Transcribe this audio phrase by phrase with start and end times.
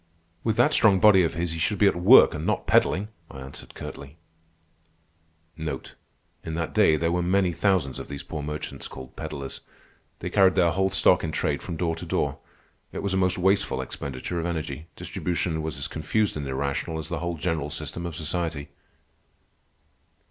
[0.43, 3.39] "With that strong body of his he should be at work, and not peddling," I
[3.41, 4.17] answered curtly.
[5.55, 5.77] In
[6.55, 9.61] that day there were many thousands of these poor merchants called pedlers.
[10.17, 12.39] They carried their whole stock in trade from door to door.
[12.91, 14.87] It was a most wasteful expenditure of energy.
[14.95, 18.69] Distribution was as confused and irrational as the whole general system of society.